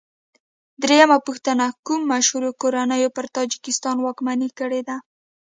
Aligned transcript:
درېمه 0.83 1.17
پوښتنه: 1.27 1.65
کومو 1.85 2.09
مشهورو 2.13 2.49
کورنیو 2.61 3.13
پر 3.15 3.25
تاجکستان 3.37 3.95
واکمني 3.99 4.49
کړې 4.59 4.81
ده؟ 4.87 4.95